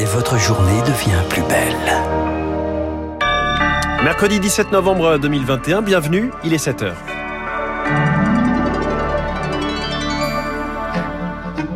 [0.00, 1.76] et votre journée devient plus belle.
[4.02, 6.92] Mercredi 17 novembre 2021, bienvenue, il est 7h.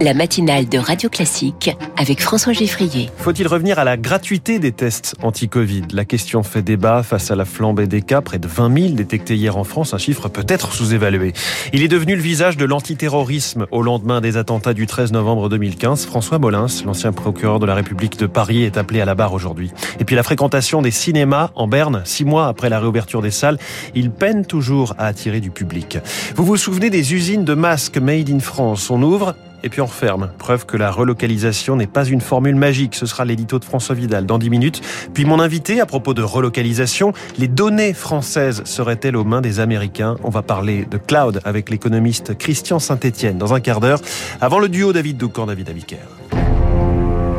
[0.00, 3.10] La matinale de Radio Classique avec François Geffrier.
[3.16, 5.82] Faut-il revenir à la gratuité des tests anti-Covid?
[5.92, 9.36] La question fait débat face à la flambée des cas, près de 20 000 détectés
[9.36, 11.32] hier en France, un chiffre peut-être sous-évalué.
[11.72, 16.06] Il est devenu le visage de l'antiterrorisme au lendemain des attentats du 13 novembre 2015.
[16.06, 19.70] François Molins, l'ancien procureur de la République de Paris, est appelé à la barre aujourd'hui.
[20.00, 23.58] Et puis la fréquentation des cinémas en Berne, six mois après la réouverture des salles,
[23.95, 25.98] il peine toujours à attirer du public.
[26.34, 28.91] Vous vous souvenez des usines de masques made in France?
[28.91, 30.30] On ouvre et puis on referme.
[30.38, 32.95] Preuve que la relocalisation n'est pas une formule magique.
[32.95, 34.80] Ce sera l'édito de François Vidal dans 10 minutes.
[35.12, 40.16] Puis mon invité à propos de relocalisation, les données françaises seraient-elles aux mains des Américains?
[40.22, 44.00] On va parler de cloud avec l'économiste Christian Saint-Etienne dans un quart d'heure
[44.41, 45.96] avant le duo David Doucan, David Abiker.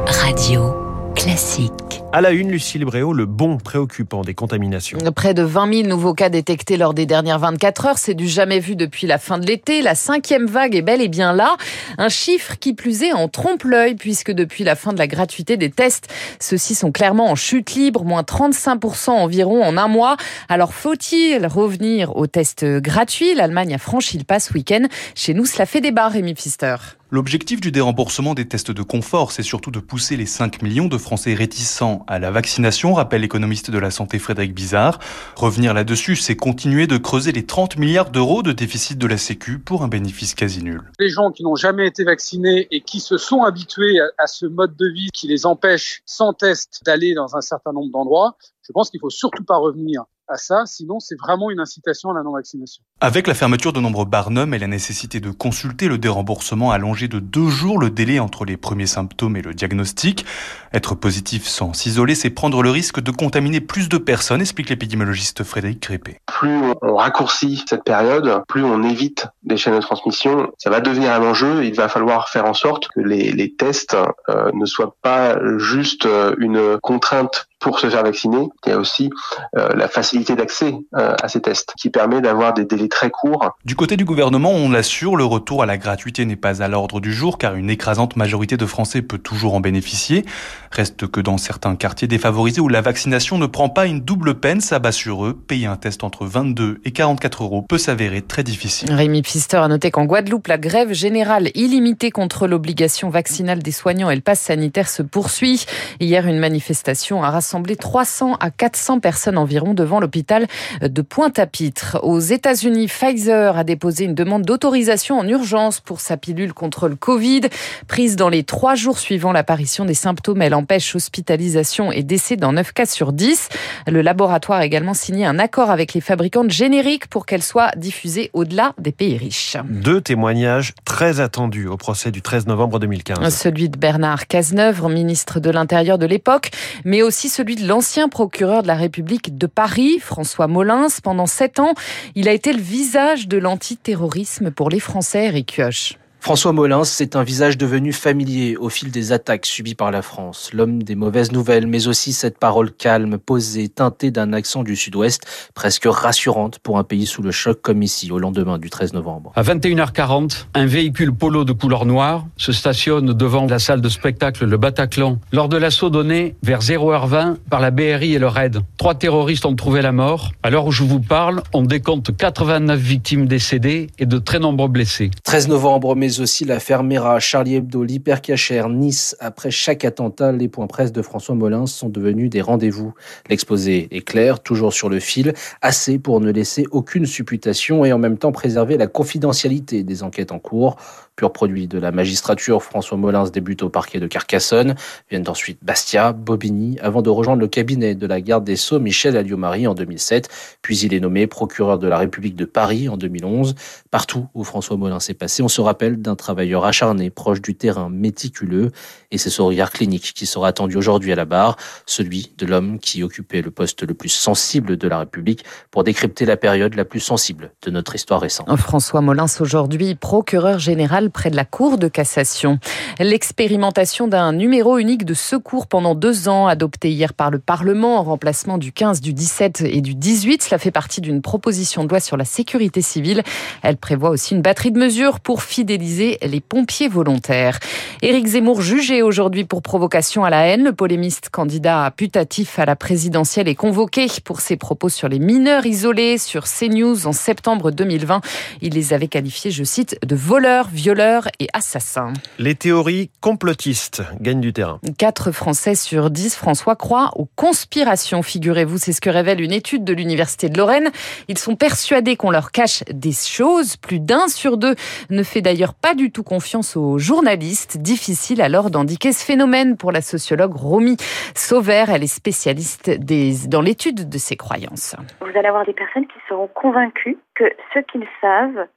[0.08, 0.76] Radio
[1.16, 2.05] classique.
[2.16, 4.98] À la une, Lucille Bréau, le bon préoccupant des contaminations.
[5.14, 7.98] Près de 20 000 nouveaux cas détectés lors des dernières 24 heures.
[7.98, 9.82] C'est du jamais vu depuis la fin de l'été.
[9.82, 11.58] La cinquième vague est bel et bien là.
[11.98, 15.58] Un chiffre qui plus est en trompe l'œil puisque depuis la fin de la gratuité
[15.58, 16.08] des tests,
[16.40, 20.16] ceux-ci sont clairement en chute libre, moins 35% environ en un mois.
[20.48, 23.36] Alors faut-il revenir aux tests gratuits?
[23.36, 24.84] L'Allemagne a franchi le pas ce week-end.
[25.16, 26.78] Chez nous, cela fait débat, Rémi Pfister.
[27.12, 30.98] L'objectif du déremboursement des tests de confort, c'est surtout de pousser les 5 millions de
[30.98, 34.98] Français réticents à la vaccination, rappelle l'économiste de la santé Frédéric Bizarre.
[35.36, 39.60] Revenir là-dessus, c'est continuer de creuser les 30 milliards d'euros de déficit de la Sécu
[39.60, 40.82] pour un bénéfice quasi nul.
[40.98, 44.76] Les gens qui n'ont jamais été vaccinés et qui se sont habitués à ce mode
[44.76, 48.90] de vie qui les empêche sans test d'aller dans un certain nombre d'endroits, je pense
[48.90, 52.84] qu'il faut surtout pas revenir à ça, sinon c'est vraiment une incitation à la non-vaccination.
[53.02, 57.20] Avec la fermeture de nombreux barnums et la nécessité de consulter le déremboursement allongé de
[57.20, 60.26] deux jours le délai entre les premiers symptômes et le diagnostic,
[60.74, 65.44] être positif sans s'isoler, c'est prendre le risque de contaminer plus de personnes, explique l'épidémiologiste
[65.44, 66.20] Frédéric Crépé.
[66.26, 71.14] Plus on raccourcit cette période, plus on évite des chaînes de transmission, ça va devenir
[71.14, 71.64] un enjeu.
[71.66, 73.96] Il va falloir faire en sorte que les, les tests
[74.30, 78.48] euh, ne soient pas juste euh, une contrainte pour se faire vacciner.
[78.66, 79.10] Il y a aussi
[79.58, 83.58] euh, la facilité d'accès euh, à ces tests qui permet d'avoir des délais très courts.
[83.66, 87.00] Du côté du gouvernement, on l'assure, le retour à la gratuité n'est pas à l'ordre
[87.00, 90.26] du jour car une écrasante majorité de Français peut toujours en bénéficier.
[90.72, 94.62] Reste que dans certains quartiers défavorisés où la vaccination ne prend pas une double peine,
[94.62, 95.34] ça bat sur eux.
[95.34, 98.92] Payer un test entre 22 et 44 euros peut s'avérer très difficile.
[98.92, 104.10] Rémi Pfister a noté qu'en Guadeloupe, la grève générale illimitée contre l'obligation vaccinale des soignants
[104.10, 105.66] et le pass sanitaire se poursuit.
[106.00, 110.46] Hier, une manifestation a rassemblé 300 à 400 personnes environ devant l'hôpital
[110.82, 111.98] de Pointe-à-Pitre.
[112.04, 116.96] Aux États-Unis, Pfizer a déposé une demande d'autorisation en urgence pour sa pilule contre le
[116.96, 117.42] Covid.
[117.88, 122.52] Prise dans les trois jours suivant l'apparition des symptômes, elle empêche hospitalisation et décès dans
[122.52, 123.50] 9 cas sur 10.
[123.88, 127.72] Le laboratoire a également signé un accord avec les fabricants de génériques pour qu'elle soit
[127.76, 129.58] diffusée au-delà des pays riches.
[129.68, 133.36] Deux témoignages très attendus au procès du 13 novembre 2015.
[133.36, 136.52] Celui de Bernard Cazeneuve, ministre de l'Intérieur de l'époque,
[136.84, 140.88] mais aussi celui celui de l'ancien procureur de la République de Paris, François Molins.
[141.04, 141.74] Pendant sept ans,
[142.16, 145.98] il a été le visage de l'antiterrorisme pour les Français, Eric Kioch.
[146.26, 150.50] François Molins, c'est un visage devenu familier au fil des attaques subies par la France.
[150.54, 155.22] L'homme des mauvaises nouvelles, mais aussi cette parole calme, posée, teintée d'un accent du sud-ouest,
[155.54, 159.34] presque rassurante pour un pays sous le choc comme ici, au lendemain du 13 novembre.
[159.36, 164.46] À 21h40, un véhicule polo de couleur noire se stationne devant la salle de spectacle
[164.46, 168.62] Le Bataclan lors de l'assaut donné vers 0h20 par la BRI et le RAID.
[168.78, 170.32] Trois terroristes ont trouvé la mort.
[170.42, 174.70] À l'heure où je vous parle, on décompte 89 victimes décédées et de très nombreux
[174.70, 175.12] blessés.
[175.24, 179.16] 13 novembre, mais aussi l'affaire Mera, Charlie Hebdo, l'hypercachère, Nice.
[179.20, 182.94] Après chaque attentat, les points presse de François Molins sont devenus des rendez-vous.
[183.30, 187.98] L'exposé est clair, toujours sur le fil, assez pour ne laisser aucune supputation et en
[187.98, 190.78] même temps préserver la confidentialité des enquêtes en cours.
[191.16, 194.76] Pur produit de la magistrature, François Molins débute au parquet de Carcassonne.
[195.10, 199.16] Viennent ensuite Bastia, Bobigny, avant de rejoindre le cabinet de la garde des Sceaux, Michel
[199.16, 200.28] Alliot-Marie, en 2007.
[200.62, 203.56] Puis il est nommé procureur de la République de Paris en 2011.
[203.92, 207.90] Partout où François Molins s'est passé, on se rappelle d'un travailleur acharné, proche du terrain,
[207.90, 208.72] méticuleux.
[209.12, 212.80] Et c'est ce regard clinique qui sera attendu aujourd'hui à la barre, celui de l'homme
[212.80, 216.86] qui occupait le poste le plus sensible de la République pour décrypter la période la
[216.86, 218.48] plus sensible de notre histoire récente.
[218.58, 222.60] François Molins, aujourd'hui procureur général près de la Cour de cassation.
[223.00, 228.04] L'expérimentation d'un numéro unique de secours pendant deux ans, adopté hier par le Parlement en
[228.04, 232.00] remplacement du 15, du 17 et du 18, cela fait partie d'une proposition de loi
[232.00, 233.24] sur la sécurité civile.
[233.62, 237.60] Elle prévoit aussi une batterie de mesures pour fidéliser les pompiers volontaires.
[238.02, 240.64] Éric Zemmour jugé aujourd'hui pour provocation à la haine.
[240.64, 245.66] Le polémiste candidat putatif à la présidentielle est convoqué pour ses propos sur les mineurs
[245.66, 248.22] isolés sur CNews en septembre 2020.
[248.62, 252.14] Il les avait qualifiés, je cite, de voleurs, violeurs et assassins.
[252.40, 254.80] Les théories complotistes gagnent du terrain.
[254.98, 258.78] Quatre Français sur dix, François, croient aux conspirations, figurez-vous.
[258.78, 260.92] C'est ce que révèle une étude de l'Université de Lorraine.
[261.28, 263.78] Ils sont persuadés qu'on leur cache des choses.
[263.78, 264.76] Plus d'un sur deux
[265.10, 267.78] ne fait d'ailleurs pas du tout confiance aux journalistes.
[267.78, 270.98] Difficile alors d'indiquer ce phénomène pour la sociologue Romy
[271.36, 271.90] Sauvert.
[271.90, 274.96] Elle est spécialiste des, dans l'étude de ces croyances.
[275.22, 278.68] Vous allez avoir des personnes qui seront convaincus que ce qu'ils savent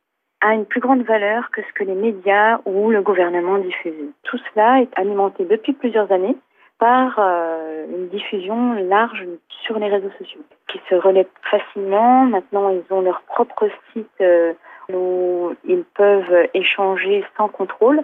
[0.40, 4.12] a une plus grande valeur que ce que les médias ou le gouvernement diffusent.
[4.22, 6.36] Tout cela est alimenté depuis plusieurs années
[6.78, 9.26] par euh, une diffusion large
[9.64, 12.24] sur les réseaux sociaux, qui se relaient facilement.
[12.24, 14.52] Maintenant, ils ont leur propre site euh,
[14.90, 18.02] ils peuvent échanger sans contrôle.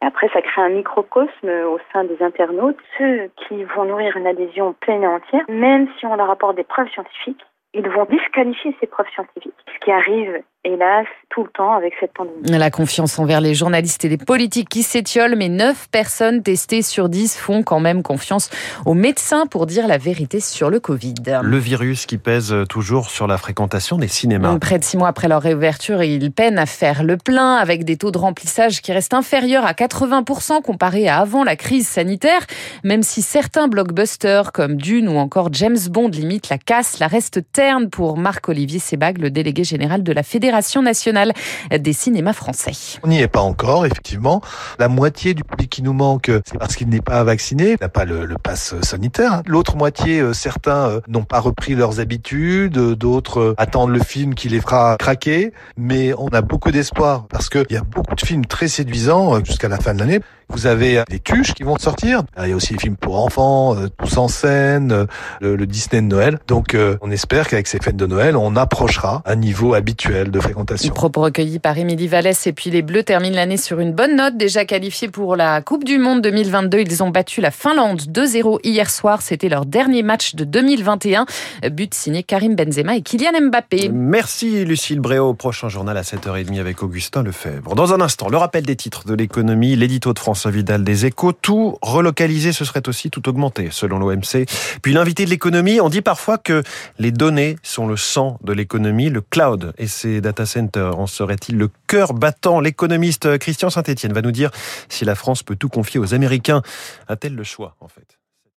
[0.00, 4.74] Après, ça crée un microcosme au sein des internautes, ceux qui vont nourrir une adhésion
[4.80, 8.86] pleine et entière, même si on leur apporte des preuves scientifiques, ils vont disqualifier ces
[8.86, 9.54] preuves scientifiques.
[9.72, 12.36] Ce qui arrive hélas, tout le temps avec cette pandémie.
[12.44, 17.08] La confiance envers les journalistes et les politiques qui s'étiolent, mais 9 personnes testées sur
[17.08, 18.48] 10 font quand même confiance
[18.86, 21.14] aux médecins pour dire la vérité sur le Covid.
[21.42, 24.56] Le virus qui pèse toujours sur la fréquentation des cinémas.
[24.60, 27.96] Près de 6 mois après leur réouverture, ils peinent à faire le plein avec des
[27.96, 32.46] taux de remplissage qui restent inférieurs à 80% comparé à avant la crise sanitaire,
[32.84, 37.40] même si certains blockbusters comme Dune ou encore James Bond limitent la casse, la reste
[37.52, 40.51] terne pour Marc-Olivier Sebag, le délégué général de la Fédération
[40.82, 41.32] nationale
[41.70, 42.72] des cinémas français.
[43.02, 44.40] On n'y est pas encore, effectivement.
[44.78, 48.04] La moitié du public qui nous manque, c'est parce qu'il n'est pas vacciné, n'a pas
[48.04, 49.42] le, le pass sanitaire.
[49.46, 54.34] L'autre moitié, euh, certains euh, n'ont pas repris leurs habitudes, d'autres euh, attendent le film
[54.34, 55.52] qui les fera craquer.
[55.76, 59.68] Mais on a beaucoup d'espoir parce qu'il y a beaucoup de films très séduisants jusqu'à
[59.68, 60.20] la fin de l'année.
[60.52, 62.22] Vous avez des tuches qui vont sortir.
[62.42, 65.06] Il y a aussi des films pour enfants, tous en scène,
[65.40, 66.38] le, le Disney de Noël.
[66.46, 70.92] Donc on espère qu'avec ces fêtes de Noël, on approchera un niveau habituel de fréquentation.
[70.94, 74.36] Propos recueillis par Émilie Vallès et puis les Bleus terminent l'année sur une bonne note.
[74.36, 78.90] Déjà qualifiés pour la Coupe du Monde 2022, ils ont battu la Finlande 2-0 hier
[78.90, 79.22] soir.
[79.22, 81.26] C'était leur dernier match de 2021.
[81.70, 83.90] But signé Karim Benzema et Kylian Mbappé.
[83.92, 85.34] Merci Lucille Bréau.
[85.34, 87.74] Prochain journal à 7h30 avec Augustin Lefebvre.
[87.74, 91.30] Dans un instant, le rappel des titres de l'économie, l'édito de François Vidal des Échos.
[91.30, 94.44] Tout relocalisé, ce serait aussi tout augmenté selon l'OMC.
[94.82, 96.64] Puis l'invité de l'économie, on dit parfois que
[96.98, 101.58] les données sont le sang de l'économie, le cloud et ses data centers en serait-il
[101.58, 102.58] le cœur battant?
[102.58, 104.50] L'économiste Christian Saint-Etienne va nous dire
[104.88, 106.62] si la France peut tout confier aux Américains.
[107.06, 108.18] A-t-elle le choix en fait?